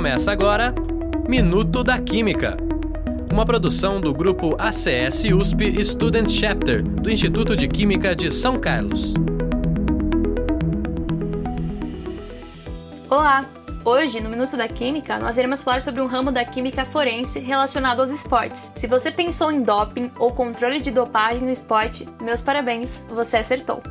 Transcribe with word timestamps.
Começa 0.00 0.32
agora 0.32 0.74
Minuto 1.28 1.84
da 1.84 2.00
Química, 2.00 2.56
uma 3.30 3.44
produção 3.44 4.00
do 4.00 4.14
grupo 4.14 4.56
ACS 4.58 5.24
USP 5.24 5.84
Student 5.84 6.30
Chapter 6.30 6.82
do 6.82 7.10
Instituto 7.10 7.54
de 7.54 7.68
Química 7.68 8.16
de 8.16 8.32
São 8.32 8.58
Carlos. 8.58 9.12
Olá! 13.10 13.44
Hoje, 13.84 14.22
no 14.22 14.30
Minuto 14.30 14.56
da 14.56 14.66
Química, 14.68 15.18
nós 15.18 15.36
iremos 15.36 15.62
falar 15.62 15.82
sobre 15.82 16.00
um 16.00 16.06
ramo 16.06 16.32
da 16.32 16.46
química 16.46 16.86
forense 16.86 17.38
relacionado 17.38 18.00
aos 18.00 18.10
esportes. 18.10 18.72
Se 18.76 18.86
você 18.86 19.12
pensou 19.12 19.52
em 19.52 19.62
doping 19.62 20.10
ou 20.18 20.32
controle 20.32 20.80
de 20.80 20.90
dopagem 20.90 21.42
no 21.42 21.50
esporte, 21.50 22.08
meus 22.22 22.40
parabéns, 22.40 23.04
você 23.10 23.36
acertou. 23.36 23.82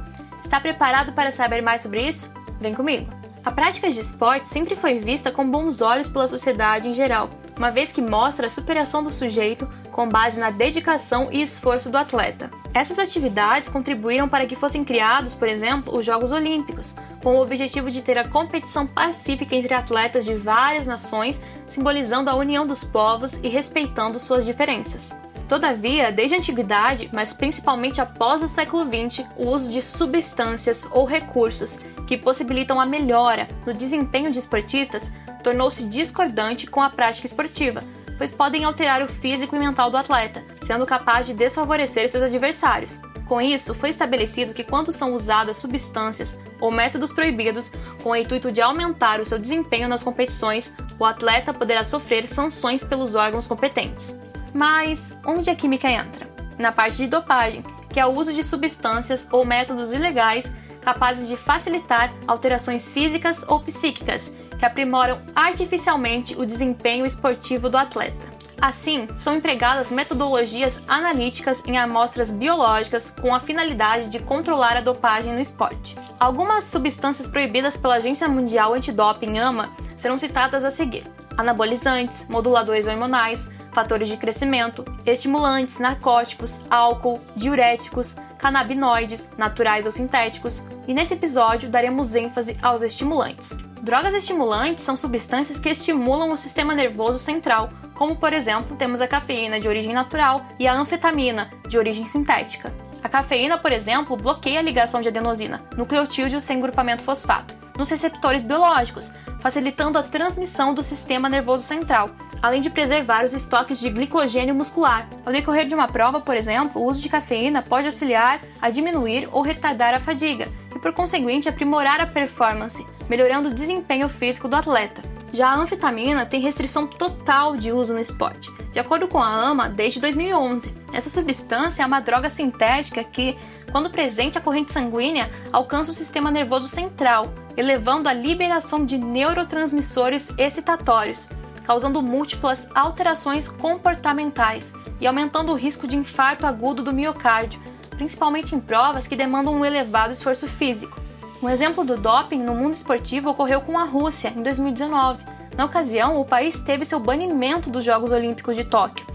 Está 0.44 0.60
preparado 0.60 1.14
para 1.14 1.30
saber 1.30 1.62
mais 1.62 1.82
sobre 1.82 2.02
isso? 2.02 2.34
Vem 2.60 2.73
comigo! 2.73 3.19
A 3.44 3.52
prática 3.52 3.90
de 3.90 4.00
esporte 4.00 4.50
sempre 4.50 4.76
foi 4.76 5.00
vista 5.00 5.32
com 5.32 5.50
bons 5.50 5.82
olhos 5.82 6.09
pela 6.09 6.27
sociedade 6.27 6.90
em 6.90 6.94
geral, 6.94 7.30
uma 7.58 7.72
vez 7.72 7.94
que 7.94 8.02
mostra 8.02 8.48
a 8.48 8.50
superação 8.50 9.02
do 9.04 9.13
sujeito 9.13 9.68
com 9.91 10.09
base 10.09 10.40
na 10.40 10.50
dedicação 10.50 11.30
e 11.32 11.41
esforço 11.41 11.90
do 11.90 11.98
atleta. 11.98 12.52
Essas 12.73 12.99
atividades 12.99 13.70
contribuíram 13.70 14.27
para 14.27 14.46
que 14.46 14.55
fossem 14.55 14.84
criados, 14.84 15.34
por 15.34 15.48
exemplo, 15.48 15.98
os 15.98 16.05
Jogos 16.05 16.32
Olímpicos, 16.32 16.96
com 17.23 17.38
o 17.38 17.41
objetivo 17.41 17.90
de 17.90 18.02
ter 18.02 18.18
a 18.18 18.27
competição 18.27 18.86
pacífica 18.86 19.55
entre 19.55 19.74
atletas 19.74 20.26
de 20.26 20.35
várias 20.35 20.85
nações, 20.85 21.41
simbolizando 21.68 22.30
a 22.30 22.35
união 22.35 22.68
dos 22.68 22.84
povos 22.84 23.34
e 23.41 23.48
respeitando 23.48 24.20
suas 24.20 24.46
diferenças. 24.46 25.18
Todavia, 25.49 26.12
desde 26.12 26.35
a 26.35 26.38
antiguidade, 26.38 27.09
mas 27.12 27.34
principalmente 27.34 27.99
após 27.99 28.44
o 28.44 28.48
século 28.48 28.85
XX, 28.85 29.26
o 29.35 29.48
uso 29.48 29.67
de 29.71 29.81
substâncias 29.81 30.88
ou 30.91 31.05
recursos 31.05 31.80
que 32.05 32.16
possibilitam 32.16 32.80
a 32.80 32.85
melhora 32.85 33.48
no 33.66 33.73
desempenho 33.73 34.31
de 34.31 34.38
esportistas 34.38 35.12
tornou-se 35.43 35.85
discordante 35.85 36.67
com 36.67 36.80
a 36.80 36.90
prática 36.91 37.26
esportiva, 37.26 37.84
pois 38.15 38.32
podem 38.32 38.63
alterar 38.63 39.01
o 39.01 39.07
físico 39.07 39.55
e 39.55 39.59
mental 39.59 39.90
do 39.90 39.98
atleta, 39.98 40.46
sendo 40.62 40.85
capaz 40.85 41.26
de 41.26 41.34
desfavorecer 41.34 42.07
seus 42.07 42.24
adversários. 42.24 43.02
Com 43.27 43.41
isso, 43.41 43.74
foi 43.74 43.90
estabelecido 43.90 44.54
que 44.54 44.63
quando 44.63 44.91
são 44.91 45.15
usadas 45.15 45.57
substâncias 45.57 46.37
ou 46.62 46.71
métodos 46.71 47.12
proibidos 47.12 47.71
com 48.04 48.09
o 48.09 48.15
intuito 48.15 48.52
de 48.52 48.62
aumentar 48.62 49.20
o 49.20 49.26
seu 49.26 49.40
desempenho 49.40 49.87
nas 49.87 50.04
competições, 50.04 50.76
o 50.99 51.05
atleta 51.05 51.52
poderá 51.55 51.84
sofrer 51.84 52.27
sanções 52.27 52.84
pelos 52.84 53.15
órgãos 53.15 53.48
competentes. 53.48 54.15
Mas 54.54 55.18
onde 55.26 55.50
a 55.50 55.55
química 55.55 55.90
entra? 55.90 56.28
Na 56.58 56.72
parte 56.72 56.98
de 56.98 57.08
dopagem, 57.08 57.64
que 57.90 58.00
é 58.00 58.05
o 58.05 58.12
uso 58.12 58.34
de 58.34 58.44
substâncias 58.44 59.28
ou 59.32 59.46
métodos 59.46 59.92
ilegais 59.94 60.52
capazes 60.82 61.28
de 61.28 61.36
facilitar 61.36 62.14
alterações 62.28 62.92
físicas 62.92 63.44
ou 63.48 63.60
psíquicas 63.60 64.34
que 64.58 64.66
aprimoram 64.66 65.22
artificialmente 65.36 66.36
o 66.36 66.46
desempenho 66.46 67.06
esportivo 67.06 67.70
do 67.70 67.78
atleta. 67.78 68.28
Assim, 68.62 69.08
são 69.18 69.36
empregadas 69.36 69.90
metodologias 69.90 70.81
analíticas 70.86 71.64
em 71.66 71.78
amostras 71.78 72.30
biológicas 72.30 73.09
com 73.09 73.34
a 73.34 73.40
finalidade 73.40 74.09
de 74.09 74.20
controlar 74.20 74.75
a 74.75 74.81
dopagem 74.81 75.34
no 75.34 75.40
esporte. 75.40 75.96
Algumas 76.20 76.66
substâncias 76.66 77.28
proibidas 77.28 77.78
pela 77.78 77.96
Agência 77.96 78.28
Mundial 78.28 78.74
Antidoping 78.74 79.40
AMA 79.40 79.74
serão 79.96 80.18
citadas 80.18 80.66
a 80.66 80.70
seguir: 80.70 81.06
anabolizantes, 81.40 82.25
moduladores 82.28 82.85
hormonais, 82.85 83.50
fatores 83.72 84.09
de 84.09 84.18
crescimento, 84.18 84.84
estimulantes, 85.06 85.79
narcóticos, 85.79 86.59
álcool, 86.69 87.22
diuréticos, 87.34 88.18
canabinoides, 88.38 89.31
naturais 89.38 89.85
ou 89.85 89.91
sintéticos, 89.94 90.62
e 90.85 90.94
nesse 90.94 91.13
episódio 91.13 91.69
daremos 91.69 92.13
ênfase 92.13 92.57
aos 92.62 92.81
estimulantes. 92.81 93.57
Drogas 93.81 94.13
estimulantes 94.13 94.84
são 94.84 94.97
substâncias 94.97 95.57
que 95.57 95.69
estimulam 95.69 96.34
o 96.34 96.38
sistema 96.38 96.75
nervoso 96.75 97.18
central, 97.18 97.69
como 97.96 98.18
por 98.18 98.34
exemplo 98.34 98.75
temos 98.75 99.00
a 99.00 99.07
cafeína 99.07 99.62
de 99.62 99.68
origem 99.69 99.94
natural 99.94 100.46
e 100.59 100.68
a 100.68 100.74
anfetamina 100.74 101.50
de 101.69 101.78
origem 101.78 102.06
sintética. 102.06 102.74
A 103.02 103.08
cafeína, 103.08 103.58
por 103.58 103.72
exemplo, 103.72 104.18
bloqueia 104.18 104.59
a 104.59 104.64
ligação 104.64 105.02
de 105.02 105.08
adenosina, 105.08 105.64
nucleotídeo 105.78 106.41
sem 106.41 106.59
grupamento 106.59 107.02
fosfato, 107.02 107.56
nos 107.79 107.90
receptores 107.90 108.44
biológicos, 108.44 109.13
facilitando 109.40 109.97
a 109.97 110.03
transmissão 110.03 110.73
do 110.73 110.84
sistema 110.84 111.29
nervoso 111.29 111.63
central, 111.63 112.09
além 112.41 112.62
de 112.62 112.69
preservar 112.69 113.23
os 113.23 113.34
estoques 113.34 113.79
de 113.79 113.90
glicogênio 113.90 114.53
muscular. 114.53 115.07
Ao 115.25 115.31
decorrer 115.31 115.67
de 115.67 115.73
uma 115.73 115.88
prova, 115.88 116.19
por 116.19 116.35
exemplo, 116.35 116.81
o 116.81 116.85
uso 116.85 117.01
de 117.01 117.09
cafeína 117.09 117.62
pode 117.62 117.88
auxiliar 117.88 118.41
a 118.62 118.69
diminuir 118.69 119.29
ou 119.31 119.41
retardar 119.41 119.94
a 119.94 120.00
fadiga 120.00 120.50
e, 120.75 120.79
por 120.79 120.94
conseguinte, 120.94 121.47
aprimorar 121.47 122.01
a 122.01 122.06
performance, 122.06 122.85
melhorando 123.09 123.50
o 123.50 123.53
desempenho 123.53 124.09
físico 124.09 124.47
do 124.47 124.57
atleta. 124.57 125.01
Já 125.31 125.50
a 125.50 125.56
anfetamina 125.56 126.25
tem 126.25 126.41
restrição 126.41 126.88
total 126.88 127.56
de 127.56 127.72
uso 127.72 127.94
no 127.94 128.00
esporte, 128.00 128.51
de 128.72 128.79
acordo 128.79 129.07
com 129.07 129.19
a 129.19 129.28
AMA, 129.28 129.69
desde 129.69 130.00
2011. 130.00 130.73
Essa 130.91 131.09
substância 131.09 131.84
é 131.84 131.85
uma 131.85 132.00
droga 132.00 132.29
sintética 132.29 133.03
que, 133.03 133.38
quando 133.72 133.90
presente 133.90 134.38
a 134.38 134.41
corrente 134.41 134.72
sanguínea, 134.72 135.30
alcança 135.52 135.91
o 135.91 135.94
sistema 135.94 136.31
nervoso 136.31 136.68
central, 136.68 137.34
elevando 137.56 138.09
a 138.09 138.13
liberação 138.13 138.85
de 138.85 138.97
neurotransmissores 138.97 140.31
excitatórios, 140.38 141.30
causando 141.63 142.02
múltiplas 142.02 142.69
alterações 142.74 143.47
comportamentais 143.47 144.74
e 145.00 145.06
aumentando 145.06 145.52
o 145.52 145.56
risco 145.56 145.88
de 145.88 145.96
infarto 145.96 146.47
agudo 146.47 146.84
do 146.84 146.94
miocárdio, 146.94 147.62
principalmente 147.91 148.56
em 148.56 148.59
provas 148.59 149.08
que 149.08 149.16
demandam 149.16 149.53
um 149.53 149.66
elevado 149.66 150.12
esforço 150.12 150.47
físico. 150.47 151.00
Um 151.41 151.50
exemplo 151.50 151.85
do 151.85 151.96
doping 151.96 152.44
no 152.44 152.56
mundo 152.56 152.74
esportivo 152.74 153.29
ocorreu 153.29 153.62
com 153.62 153.78
a 153.78 153.84
Rússia 153.84 154.34
em 154.35 154.41
2019. 154.41 155.24
Na 155.56 155.66
ocasião, 155.66 156.19
o 156.19 156.25
país 156.25 156.59
teve 156.59 156.85
seu 156.85 157.00
banimento 157.00 157.69
dos 157.69 157.84
Jogos 157.84 158.12
Olímpicos 158.12 158.56
de 158.56 158.63
Tóquio, 158.63 159.06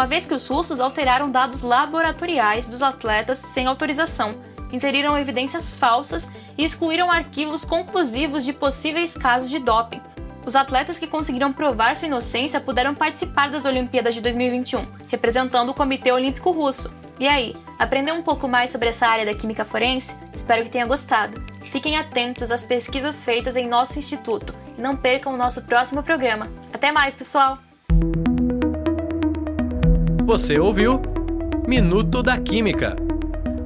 uma 0.00 0.06
vez 0.06 0.24
que 0.24 0.32
os 0.32 0.46
russos 0.46 0.80
alteraram 0.80 1.30
dados 1.30 1.60
laboratoriais 1.60 2.70
dos 2.70 2.80
atletas 2.80 3.36
sem 3.36 3.66
autorização, 3.66 4.30
inseriram 4.72 5.18
evidências 5.18 5.74
falsas 5.74 6.30
e 6.56 6.64
excluíram 6.64 7.12
arquivos 7.12 7.66
conclusivos 7.66 8.42
de 8.42 8.54
possíveis 8.54 9.14
casos 9.14 9.50
de 9.50 9.58
doping, 9.58 10.00
os 10.46 10.56
atletas 10.56 10.98
que 10.98 11.06
conseguiram 11.06 11.52
provar 11.52 11.96
sua 11.96 12.08
inocência 12.08 12.62
puderam 12.62 12.94
participar 12.94 13.50
das 13.50 13.66
Olimpíadas 13.66 14.14
de 14.14 14.22
2021, 14.22 14.86
representando 15.06 15.68
o 15.68 15.74
Comitê 15.74 16.10
Olímpico 16.10 16.50
Russo. 16.50 16.90
E 17.18 17.28
aí, 17.28 17.54
aprendeu 17.78 18.14
um 18.14 18.22
pouco 18.22 18.48
mais 18.48 18.70
sobre 18.70 18.88
essa 18.88 19.06
área 19.06 19.26
da 19.26 19.34
química 19.34 19.66
forense? 19.66 20.16
Espero 20.34 20.64
que 20.64 20.70
tenha 20.70 20.86
gostado. 20.86 21.44
Fiquem 21.70 21.98
atentos 21.98 22.50
às 22.50 22.64
pesquisas 22.64 23.22
feitas 23.22 23.54
em 23.54 23.68
nosso 23.68 23.98
instituto 23.98 24.54
e 24.78 24.80
não 24.80 24.96
percam 24.96 25.34
o 25.34 25.36
nosso 25.36 25.60
próximo 25.66 26.02
programa. 26.02 26.48
Até 26.72 26.90
mais, 26.90 27.14
pessoal! 27.14 27.69
Você 30.30 30.60
ouviu 30.60 31.02
Minuto 31.66 32.22
da 32.22 32.38
Química, 32.38 32.94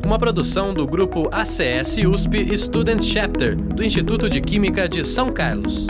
uma 0.02 0.18
produção 0.18 0.72
do 0.72 0.86
grupo 0.86 1.28
ACS 1.30 1.98
USP 1.98 2.56
Student 2.56 3.02
Chapter 3.02 3.54
do 3.54 3.84
Instituto 3.84 4.30
de 4.30 4.40
Química 4.40 4.88
de 4.88 5.04
São 5.04 5.30
Carlos. 5.30 5.86